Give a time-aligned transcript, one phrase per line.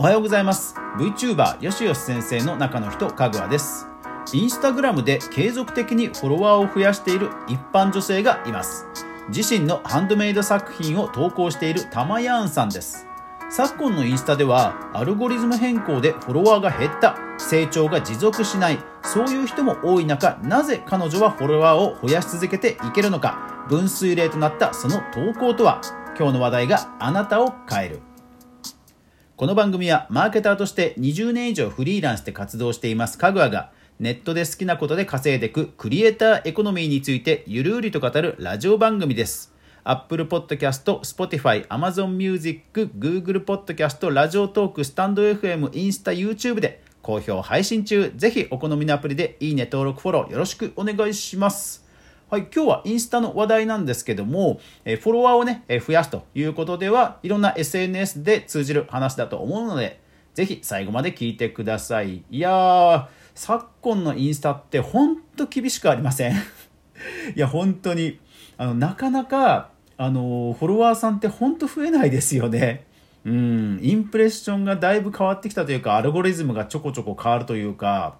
[0.00, 0.74] おはようございます。
[0.96, 3.86] VTuber よしよし先生の中の人かぐわです。
[4.32, 8.86] インスタグラムで継続的にフォロワーを増やしている一般女性がいます。
[9.28, 13.06] 自身のハンドメイド作品を投稿しているたまやんさんです。
[13.50, 17.18] 昨今のインスタではアルゴリズム変更でフォロワーが減った。
[17.36, 18.78] 成長が持続しない。
[19.02, 23.66] そういう人も多い中なぜ彼女はフォロワーを増やし続けていけるのか。
[23.68, 25.82] 分水嶺となったその投稿とは。
[26.18, 28.00] 今日の話題があなたを変える。
[29.40, 39.54] この番組はマーケターとして20年以上フリーランスで活動していますかぐわがネットで好きなことで稼いでいくクリエイターエコノミーについてゆるりと語るラジオ番組です。
[39.82, 48.12] Apple Podcast、Spotify、Amazon Music、Google Podcast、ラジオトーク、スタンド FM、インスタ、YouTube で好評配信中。
[48.14, 51.79] ぜひお好みのアプリでいいね、登録、フォローよろしくお願いします。
[52.30, 60.00] はい、今日はインスタの話題なんですけども、えフォロワーをね、え増やすということでは、いろんな SNS で通じる話だと思うので、
[60.34, 62.22] ぜひ最後まで聞いてください。
[62.30, 66.34] いやー、昨今のインスタってほんと厳しくありません
[67.34, 68.20] いや、本当に。
[68.56, 72.84] あの、なかなか、あの、フォロワーさんってほんと増えないですよね。
[73.24, 78.18] うん、インプレッションがだいぶ変わってきたというか、アルゴリズムがちょこちょこ変わるというか、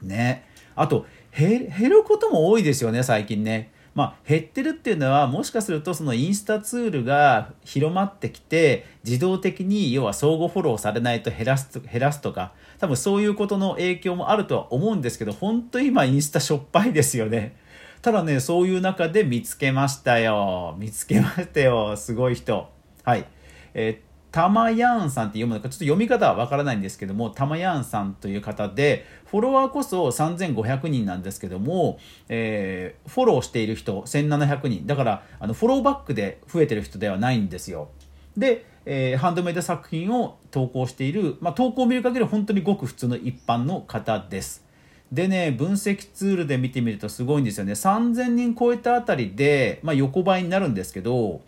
[0.00, 0.46] ね。
[0.74, 1.04] あと、
[1.36, 3.72] 減ることも多いですよね、最近ね。
[3.94, 17.54] まあ、減ってるっていうのはもしかするとそのインスタツールが広まってきて自動的に要は相互フォローされないと減らす減らすとか多分そういうことの影響もあるとは思うんですけど本当今インスタしょっぱいですよね。
[18.00, 20.74] ただねそういう中で見つけましたよ。
[20.78, 21.94] 見つけましたよ。
[21.96, 22.68] すごい人。
[23.04, 23.26] はい。
[23.74, 31.98] えーたまやんさんって読むのか、ちょっと読み方はわからないんですけども、たまやんさんという方で、フォロワーこそ3500人なんですけども、
[32.30, 34.86] えー、フォローしている人1700人。
[34.86, 37.90] だから、あの、フォローバックで増えてる人ではないんですよ。
[38.34, 44.64] で、えー、ハンドメイド作品を投稿している、まあ、投稿を見る限り本当にごく普通の一般の方です。
[45.12, 47.72] でね、分析ツールで見てみるとすごいんですよね。
[47.72, 51.42] 3000人超えたあたりで、まあ、横ばいになるんですけど、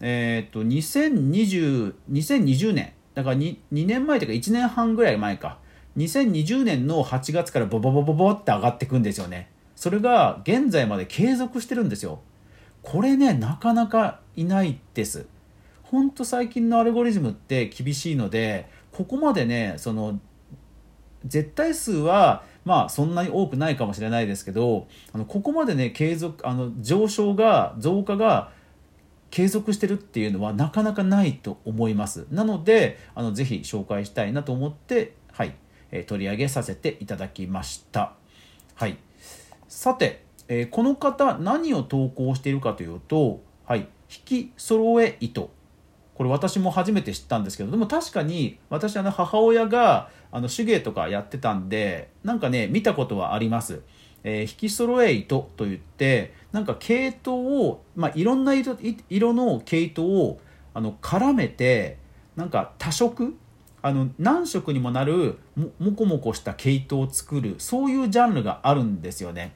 [0.00, 5.58] えっ、と、2020、2020年、だから 2, 2年前というか1年半ぐらい前か、
[5.96, 9.50] 2020年の8月からボボボボボって上がってくんですよね。
[9.74, 12.20] それが現在まで継続してるんですよ。
[12.82, 15.26] これね、なかなかいないです。
[15.82, 20.20] ほんと最近のアルゴリズムって厳しいので、ここまでね、その、
[21.24, 28.52] 絶対数は、まあそんなに多くないかもしれないですけど、あのここまでね、継続、あの上昇が、増加が
[29.30, 32.26] 継続してるっていうのはなかなかないと思います。
[32.30, 35.54] なのであのぜひ紹介したいなと思ってはい、
[35.90, 38.14] えー、取り上げさせていただきました。
[38.74, 38.96] はい。
[39.68, 43.86] さて、えー、この方何を投稿しているかというとはい引
[44.24, 45.50] き揃え糸。
[46.14, 53.82] これ私も初めて知ったんですけどでも確かに私あの母親があの手芸とかやってたんでなんかね見たことはあります。
[54.24, 58.76] えー、引き揃え糸といってなんか毛糸を、まあ、いろんな色
[59.10, 60.40] 色の毛糸を
[60.74, 61.98] あの絡めて
[62.36, 63.36] なんか多色
[63.82, 69.52] あの何色にもなるももこもこした毛糸を作るそういうジャンルがあるんですよね。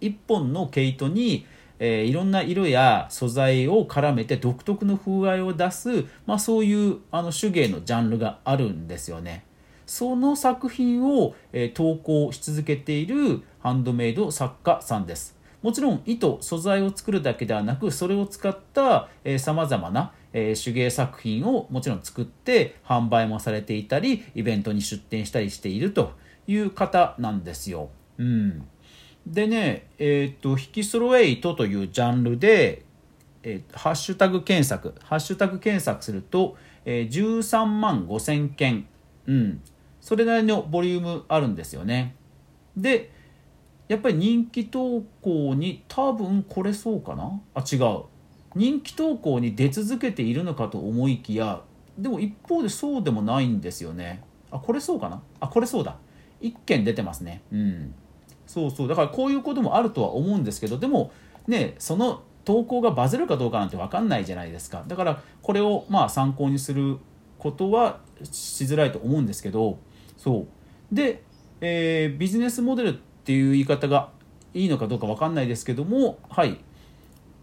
[0.00, 1.46] 一本の毛糸に、
[1.78, 9.44] えー、いろんな色や素材を絡めて独特の風合いを出す、まあ、そういうあの手芸のジャンルがあるんですよね。
[9.86, 15.37] その作品を、えー、投稿し続けているハンドメイド作家さんです。
[15.62, 19.08] もちろん糸、素材を作るだけではなく、それを使った
[19.38, 26.12] さまざまな、え、手芸作品をもちろん作って販売もされていたり、イベントに出展したりしていると
[26.46, 27.90] いう方なんですよ。
[28.18, 28.68] うん。
[29.26, 32.84] でね、えっ、と、引き揃え糸というジャンルで、
[33.42, 38.86] えー、ハッシュタグ検索、ハッシュタグ検索すると、えー、13万5千件、
[39.26, 39.60] うん、
[40.00, 42.14] それなりのボリュームあるんですよね。
[42.76, 43.10] で、
[43.88, 47.40] やっぱり人気投稿に多分これそうかな？
[47.54, 48.04] あ違う。
[48.54, 51.62] 人気投稿に出続けているのかと思いきや
[51.98, 54.22] でも一方でそうでもないんですよね。
[54.50, 55.22] あこれそうかな？
[55.40, 55.96] あこれそうだ。
[56.40, 57.42] 1件出てますね。
[57.52, 57.94] うん。
[58.46, 58.88] そうそう。
[58.88, 61.12] だからこういうこともあるとは思うんですけどでも
[61.46, 64.84] ねその投稿がバズるかどうかなんて分かんないじゃないですか。
[64.86, 66.98] だからこれをまあ参考にする
[67.38, 69.78] ことはしづらいと思うんですけど
[70.16, 70.46] そ
[70.90, 70.94] う。
[70.94, 71.22] で、
[71.60, 74.08] えー、ビジネスモデルっていう言い方が
[74.54, 76.56] いいのかどうか分かんないですけどもはい。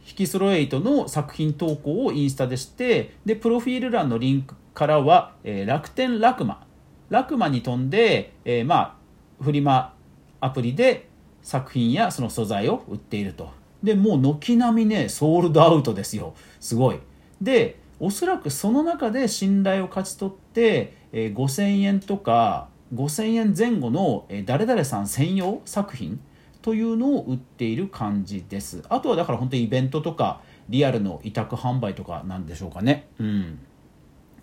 [0.08, 6.66] 引き揃え糸の作品投稿をインスタでしてでプロフィール欄のリンクからは、えー、楽天ラクマ。
[7.10, 8.98] ラクマに飛んで、えー、ま
[9.40, 9.94] あフリマ
[10.40, 11.08] アプリで
[11.44, 13.52] 作品やその素材を売っていると。
[13.84, 16.34] でもう軒並みねソールドアウトですよ。
[16.60, 17.00] すごい。
[17.40, 26.20] でおそらくその中で信頼を勝ち取って、えー、5000円とか5000円前後の、誰々さん専用作品
[26.62, 28.84] というのを売っている感じです。
[28.90, 33.08] あとはだから本当にイベントとかリアルの委託販売とかなんでしょうかね。
[33.20, 33.60] うん。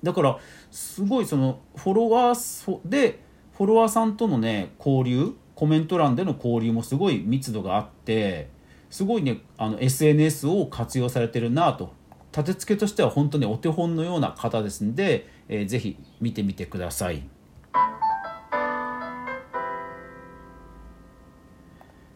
[0.02, 0.38] だから
[0.70, 3.20] すごいそのフォロワーで
[3.56, 8.50] フォロワーさんとのね交流コメント欄での交流もすごい密度があって
[8.90, 11.92] すごいねあの SNS を活用されてるなと。
[12.32, 17.22] 立て付けとしては本当にお手本のような方ですんで、えー、ぜひ見てみてください。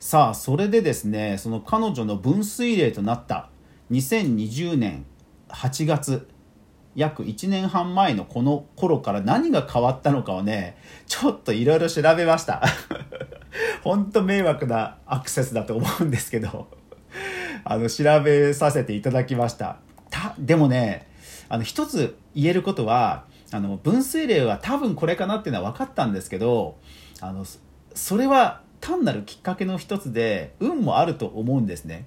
[0.06, 3.50] さあそれでですねその彼女の分水嶺となった
[3.90, 5.04] 2020年
[5.48, 6.28] 8月
[6.94, 10.76] 約1年半前のこの頃から何が変わったのかをね
[11.06, 12.62] ちょっといろいろ調べました。
[13.82, 16.68] 本当迷惑なアクセスだと思うんですけど
[17.64, 19.78] あの調べさせていただきました。
[20.10, 21.08] たでもね
[21.48, 26.76] あの一つ言えることはあの分水嶺は多分これかなっていうのは分かったんですけど
[27.20, 27.44] あの
[27.96, 32.06] それは単なるきっかけの一つで運もあると思うんですね。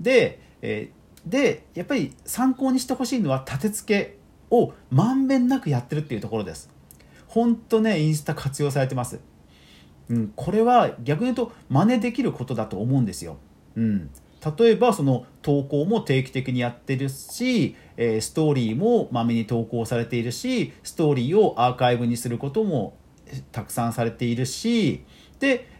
[0.00, 0.90] で、え、
[1.26, 4.16] でやっぱり参考にしてほしいのは立て付け
[4.50, 6.70] をまんべんなくやってるっていうところです。
[7.26, 9.20] 本当ねインスタ活用されてます。
[10.08, 13.36] うん、これは逆に言うと真似できることだと思うんですよ。
[13.76, 14.10] うん、
[14.58, 22.96] 例えばその投稿も定期的にやってるし、えー、ストーリーもまめに投稿されているしストーリーをアーカイブにすることも
[23.52, 25.04] たくさんされているし、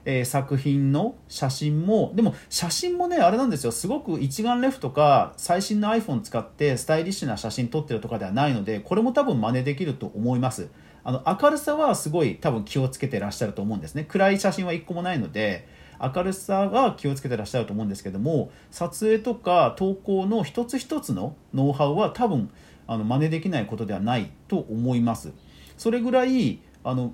[0.04, 3.72] えー、作品の写真もでも写真もねあれなんですよ。
[3.72, 10.68] すごく一眼レフとか最新の iPhone 使ってスタイリッシュな写真撮ってるとかではないのでこれも多分真似できると思います。
[11.02, 14.04] あの明るさはすごい多分気をつけてらっしゃると思うんですね。
[14.04, 15.66] 暗い写真は1個もないので
[16.00, 22.50] 明るさが気をつけてらっしゃると思うんですけども撮影とか投稿の一つ一つのノウハウは多分
[22.86, 25.32] あの真似できないことではないと思います。
[25.76, 27.12] それぐらいあの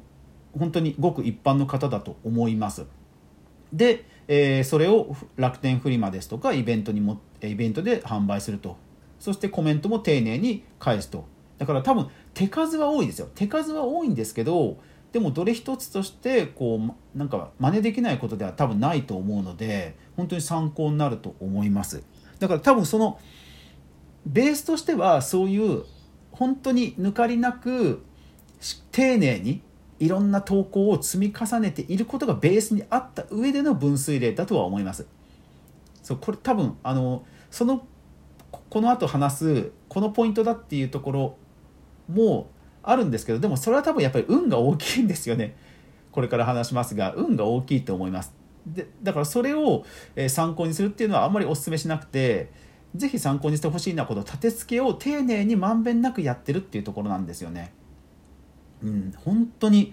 [0.58, 2.87] 本当にごく一般の方だと思います。
[3.73, 8.76] で、えー、それを楽天フリマですとかイベントにもイベントで販売すると。
[9.19, 11.25] そしてコメントも丁寧に返すと。
[11.58, 13.29] だから多分手数は多いですよ。
[13.35, 14.79] 手数は多いんですけど
[15.12, 16.79] でもどれ一つとしてこ
[17.14, 22.05] うなんか真似できないことでは多分ないと思うので本当に参考になると思います。
[22.38, 23.19] だから多分その
[24.26, 25.85] ベースとしてはそういう
[26.32, 28.02] 本当に抜かりなく
[28.93, 29.62] 丁寧に
[29.98, 35.06] いろんな投稿を積み重ねていることがベースにあった上での分水嶺だとは思います。
[36.02, 37.87] そうこれ多分あのその
[38.70, 41.37] この後話すこのポイントだっていうところ
[42.08, 42.50] も
[42.82, 45.56] あるんですけどでもそれは多分やっぱり運が大きいんですよね。
[46.12, 48.34] これから話しますが運が大きいと思います。
[48.66, 49.84] でだからそれを
[50.28, 52.50] 参考にするっていうのはあんまりお勧めしなくて
[52.94, 57.72] 是非参考にしてほしいなこと立て付けを丁寧にまんべんなくやってるっていうところなんですよね。
[58.82, 59.93] うん、本当に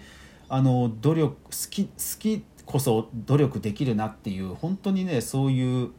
[0.50, 5.92] あの努力好き好きこそ努力できるなっていう本当にねそういう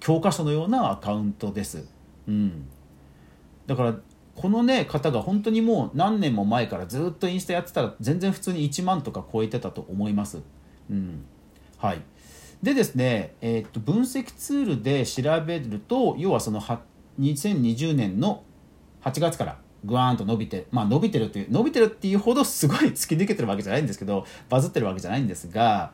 [0.00, 1.86] 教科書のようなアカウントです。
[2.26, 2.68] うん、
[3.66, 3.96] だから
[4.34, 10.42] このね方が本当にもう何年も前からずっとインスタやってたら全然普通に1万とか超えてたと思います。
[10.90, 11.24] うん、
[11.78, 12.02] はい
[12.62, 16.62] でですね、えー、っと分析ツールで調べると要はその
[17.20, 18.42] 2020年の
[19.02, 25.92] 8月からグワーンと伸びてまあ伸びてるという伸びてるっていうほどすごい突き抜けてるわけじゃないんですけどバズってるわけじゃないんですが、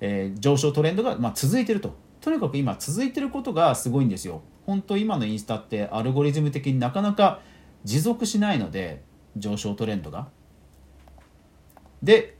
[0.00, 7.40] えー、上昇トレンドが、まあ、続いてるととにかく今続いてることがすごいんですよ本当今のインスタってアルゴリズム的になかなか
[7.84, 9.02] 持続しないので
[9.36, 10.28] 上昇トレンドが。
[12.02, 12.36] で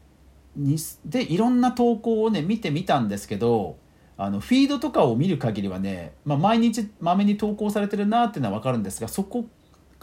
[0.56, 3.78] にでいろんな投稿をね見てみたんですけど
[4.16, 9.46] あのフィードとかを見る限りはね、まあ、毎日まめに投稿されてるなっていうのは分かるんですがそこ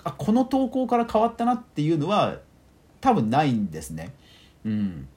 [0.04, 2.38] あこの投稿から変わったなっていうのは
[3.02, 4.14] 多分ないんですね。
[4.66, 5.08] うん、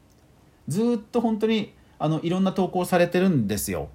[0.68, 3.88] ずっと本当にあのいろんな投稿されてるんですよ。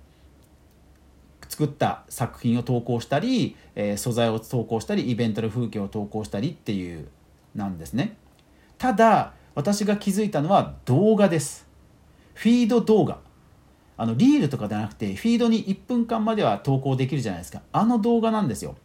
[1.47, 7.07] 作った作品を投稿したり、えー、素材を投稿したりイベントの風景を投稿したりっていう
[7.53, 8.17] なんですね。
[8.77, 11.67] ただ私が気づいたのは動画です。
[12.33, 13.19] フィード動画。
[13.97, 17.61] あのリールとかじゃなくてフィードに1分間までは投稿できるじゃないですか。
[17.71, 18.75] あの動画なんですよ。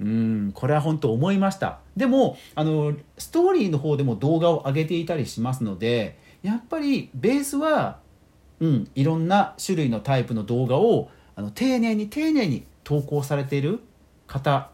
[0.00, 8.00] うんこれは本当思いましたでもあのストーリーの方でも動画を上げていたりしますのでやっぱりベースは
[8.60, 13.80] うんいろんな種類のタイプの動画をあの丁寧に丁寧に投稿されている
[14.26, 14.68] 方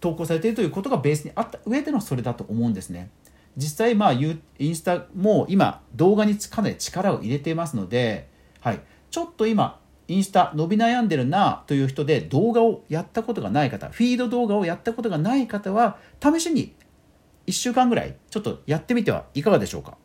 [0.00, 3.10] 投稿されているということがベースにあった上でのそれだと思うんですね。
[3.56, 8.28] 実際まあインスタも今動画にかなり力を入れていますので、
[8.66, 8.80] はい、
[9.12, 16.74] ちょっと今インスタ伸び悩んでるなという人で動画をやったことがない方フィード動画をやったことがない方は試しに
[17.46, 19.96] 1週間ぐらいちょっとやってみてはいかがでしょうか？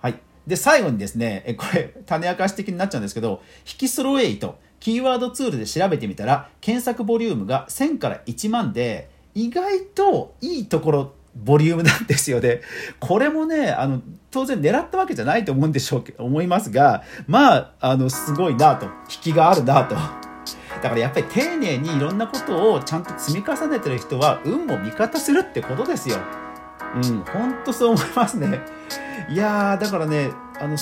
[0.00, 0.18] はい。
[0.46, 12.62] で、最後にですね、これ、種明かし的になっちゃうんですけど、引きスローエイト、キーワードツールで調べてみたら、検索ボリュームが1000から1万で、意外といいところ、ボリュームなんですよね。
[12.98, 19.94] これもね、あの、当然狙ったわけじゃないと思うんでしょうけど、思いますが、まあ、あの、すごいなと、引きがあるなと。
[19.94, 26.16] だからやっぱり丁寧にいろんなことをちゃんと積み重ねてる人は、運も味方するってことですよ。
[26.94, 28.60] うん、ほんとそう思いますね。
[29.28, 30.30] いやー、だからね、
[30.60, 30.76] あの、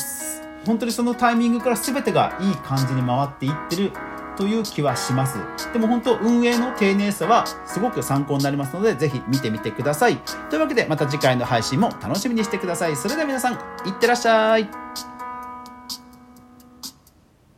[0.65, 3.93] 本当にそのタイミングから全てがいい感じに回っていってる
[4.37, 5.39] という気はします。
[5.73, 10.19] でも本当運営の丁寧さはすごく参考になりますので、ぜひ見てみてください。
[10.51, 12.97] というわけでまた次回の配信も楽しみにしてください。
[12.97, 13.57] それでは皆さん、い
[13.91, 15.16] ってらっしゃい。